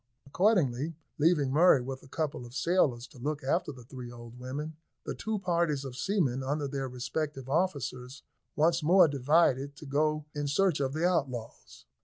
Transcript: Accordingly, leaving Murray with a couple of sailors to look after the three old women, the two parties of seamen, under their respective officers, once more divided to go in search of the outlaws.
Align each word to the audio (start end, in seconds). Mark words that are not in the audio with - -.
Accordingly, 0.25 0.95
leaving 1.19 1.51
Murray 1.51 1.79
with 1.83 2.01
a 2.01 2.07
couple 2.07 2.43
of 2.43 2.55
sailors 2.55 3.05
to 3.09 3.19
look 3.19 3.43
after 3.43 3.71
the 3.71 3.83
three 3.83 4.09
old 4.11 4.39
women, 4.39 4.75
the 5.05 5.13
two 5.13 5.37
parties 5.37 5.85
of 5.85 5.95
seamen, 5.95 6.41
under 6.41 6.67
their 6.67 6.89
respective 6.89 7.47
officers, 7.47 8.23
once 8.55 8.81
more 8.81 9.07
divided 9.07 9.75
to 9.75 9.85
go 9.85 10.25
in 10.33 10.47
search 10.47 10.79
of 10.79 10.93
the 10.93 11.07
outlaws. 11.07 11.85